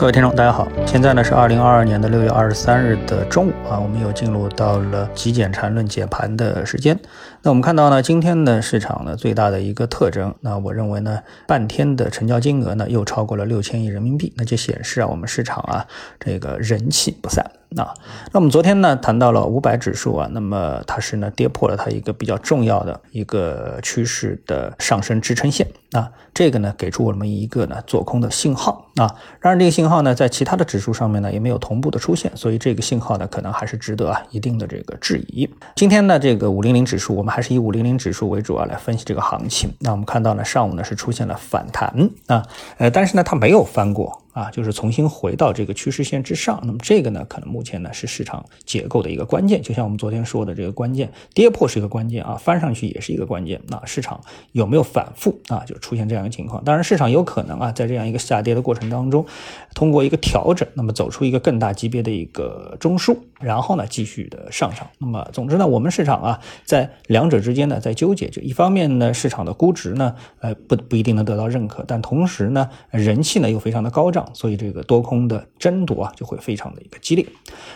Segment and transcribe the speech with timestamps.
[0.00, 6.98] 各位听众，大家好，现在呢是二零二二年的六月二十三日的中午啊，我们又进入到了极简缠论解盘的时间。
[7.42, 15.86] 那我们看到呢，今天的市场呢最大的一个特征，那我认为呢，半天的成交金额呢又超过了六千亿人民币，那就显示啊，我们市场啊
[16.18, 17.44] 这个人气不散。
[17.76, 17.94] 啊，
[18.32, 29.06] 那我们昨天呢谈到了五百指数啊，那么它是呢跌破了它一个比较重要的一个趋势的上升支撑线啊，这个呢给出我们一个呢做空的信号啊，
[29.40, 35.48] 当然这个信号呢在其他的指数上面呢也没有同步的出现，所以这个信号呢可能还是值得啊一定的这个质疑。
[35.76, 39.72] 今天呢这个五零零指数，我们还是以五零零指数为主啊来分析这个行情。
[39.78, 42.42] 那我们看到呢上午呢是出现了反弹啊，
[42.78, 44.20] 呃但是呢它没有翻过。
[44.32, 53.60] 啊，就是重新回到这个趋势线之上，那么这个呢，可能目前呢是市场结构的一个关键，就像我们昨天说的这个关键，跌破是一个关键啊，翻上去也是一个关键。
[53.66, 54.20] 那市场
[54.52, 55.64] 有没有反复啊？
[55.66, 59.26] 就出现这样一个情况，当然市场有可能啊，在这样一个下跌的过程当中，
[59.74, 64.86] 通过一个调整，那么走出一个更大级别的一个中枢，然后呢继续的上涨。
[64.98, 74.19] 那么总之呢，我们市场啊在两者之间呢在纠结，就一方面呢市场的估值呢呃不不一定能得到认可，但同时呢人气呢又非常的高涨。
[74.34, 77.26] 所以这个多空的争夺啊，就会非常的一个激烈。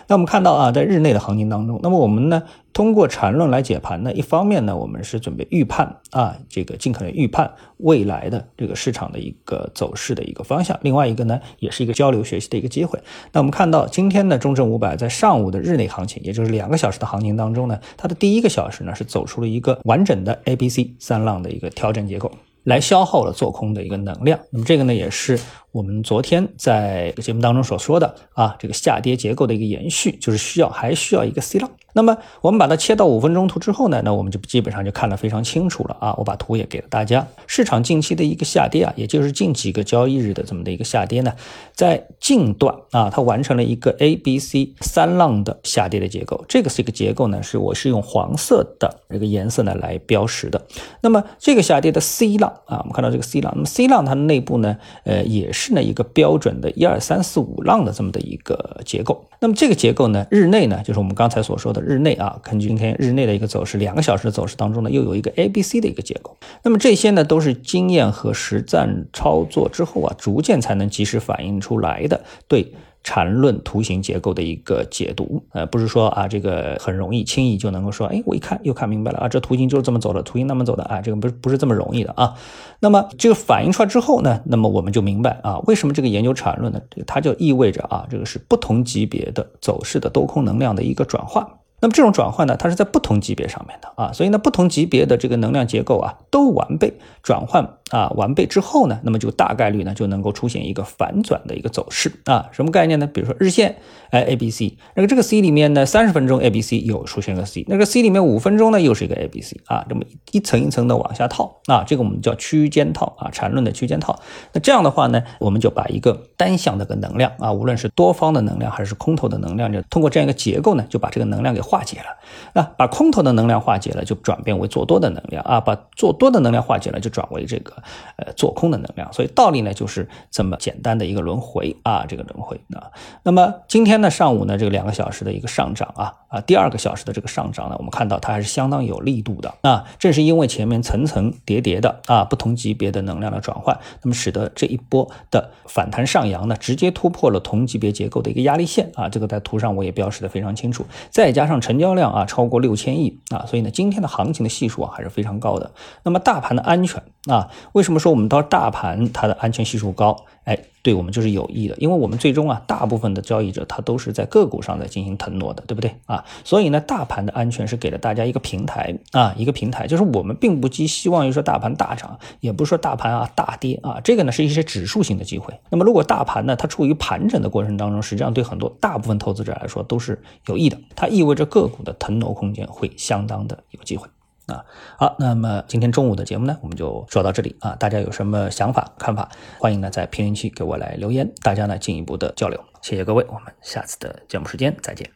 [0.06, 2.42] 那我们看到啊，在日内的行情当中，那么我们呢，
[2.72, 12.98] 通过缠论来解盘呢，一方面呢，我们是准备预判啊，这个尽可能预判未来的这个市场的一个走势的一个方向；另外一个呢，也是一个交流学习的一个机会。
[13.32, 22.30] 那我们看到今天的中证五百在上午的日内行情，也就是两个小时的行情当中呢，它的第一个小时呢是走出了一个完整的 A、B、C 三浪的一个调整结构。
[22.64, 25.38] 来消耗了做空的一个能量，那么这个呢，也是
[25.70, 31.70] 我们昨天在节目当中所说的啊，这个下跌结构的一个延续，就是需要还需要一个 C 浪。
[31.94, 36.12] 那么我们把它切到五分钟图之后呢，那我们就基本上就看得非常清楚了啊！
[36.18, 37.26] 我把图也给了大家。
[37.46, 41.32] 市场近期的一个下跌啊，也就是近几个交易日的这么的一个下跌呢，
[41.72, 46.44] 在近段啊，它完成了一个 A、B、C 三浪的下跌的结构。
[46.48, 50.60] 这个是一个结构呢，是我是用黄色的这个颜色呢来标识的。
[51.00, 59.24] 那么这个下跌的 C 浪啊，我们看到这个 C 浪，那么 C 浪它的内部呢，呃，也是呢一个标准的一二三四五浪的这么的一个结构。
[59.38, 61.83] 那么这个结构呢，日内呢，就是我们刚才所说的。
[61.84, 66.36] 日内啊，根据今天日内的一个走势，两个小时的走势当中呢，又有一个 A、B、C 的一个结构。
[66.62, 72.72] 那么这些呢，都是经验和实战操作之后啊，逐渐才能及时反映出来的对
[73.02, 75.44] 缠论图形结构的一个解读。
[75.52, 82.34] 呃，不是说啊，这个很容易轻易就能够说，哎，我一看又看明白了啊，这图形就是这么走的，图形那么走的啊，这个不是不是这么容易的啊。
[82.80, 86.80] 那么这个反映出来之后呢，那么我们就明白啊，为什么这个研究缠论呢？
[87.06, 91.46] 它就意味着啊，这个是不同级别的走势的多空能量的一个转换。
[91.84, 97.76] 那么这种转换呢，它是在不同级别上面的啊，所以呢，不同级别的这个能量结构啊，都完备转换。
[97.90, 103.06] 啊，完备之后呢，那么就大概率呢就能够出现一个反转的一个走势啊，什么概念呢？
[103.06, 103.76] 比如说日线，
[104.10, 110.02] 哎，A B C，那个这个 C 里面呢，三十分钟 A B C 又出现个 C，那个 C 里面五分钟呢又是一个 A B C 啊，这么
[110.32, 114.18] 一层一层的往下套啊，这个我们叫区间套啊，缠论的区间套。
[114.54, 122.06] 那这样的话呢，我们就把一个单向的个能量啊，无论是多方的能量还是空头的能量，就通过这样一个结构呢，就把这个能量给化解了。
[122.54, 127.73] 那把空头的能量化解了，就转变为做多的能量啊，把做多的能量化解了，就转为这个。
[128.16, 132.90] 呃，做空的能量，所以道理呢就是这么简单的一个轮回啊，这个轮回啊。
[133.22, 139.84] 那么今天呢上午呢这个两个小时的一个上涨啊啊，第二个小时的这个上涨呢，我们看到它还是相当有力度的啊。
[139.98, 149.08] 正是因为前面层层叠叠的啊不同级别的能量的转换，那么使得这一波的反弹上扬呢，直接突破了同级别结构的一个压力线啊。
[149.08, 150.86] 这个在图上我也标识的非常清楚。
[151.10, 155.70] 再加上成交量啊超过六千亿啊，所以呢今天的行情的系数啊还是非常高的。
[156.02, 157.98] 那么大盘的安全啊，为什么？
[158.04, 160.14] 说我们到大盘，它的安全系数高，
[160.44, 166.22] 哎，对我们就是有益的，因为我们最终啊，大部分的交易者他都是在个股上在进行腾挪的，对不对啊？
[166.44, 175.58] 所以呢，大盘的安全是给了大家一个平台啊，一个平台，就是我们并不寄希望于说大盘大涨，也不是说大盘啊大跌啊，这个呢是一些指数性的机会。
[175.70, 184.06] 那么如果大盘呢它处于盘整的过程当中，实际上对很多大部分投资者来说都是有益的，它意味着个股的腾挪空间会相当的有机会。
[184.46, 184.64] 啊，
[184.98, 187.74] 好，那么今天中午的节目呢，我们就说到这里啊。
[187.76, 192.62] 大家有什么想法、看法，欢迎呢在评论区给我来留言，大家呢进一步的交流。
[192.82, 195.14] 谢谢各位，我们下次的节目时间再见。